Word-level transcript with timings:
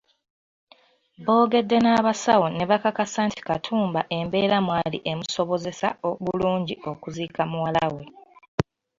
Boogedde 1.25 1.77
n’abasawo 1.81 2.45
ne 2.51 2.65
bakakasa 2.71 3.19
nti 3.27 3.39
Katumba 3.47 4.01
embeera 4.17 4.57
mw’ali 4.65 4.99
emusobozesa 5.11 5.87
bulungi 6.23 6.75
okuziika 6.91 7.41
muwala 7.51 7.85
we. 7.93 8.03